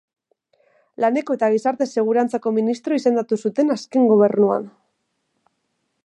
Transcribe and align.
Laneko 1.03 1.35
eta 1.37 1.49
Gizarte 1.55 1.87
Segurantzako 1.99 2.53
ministro 2.55 2.97
izendatu 3.01 3.39
zuten 3.47 3.73
azken 3.75 4.09
gobernuan. 4.13 4.65